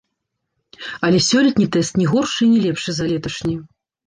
Але 1.07 1.19
сёлетні 1.29 1.67
тэст 1.75 2.01
не 2.01 2.07
горшы 2.13 2.41
і 2.47 2.49
не 2.55 2.61
лепшы 2.65 2.89
за 2.99 3.05
леташні! 3.13 3.57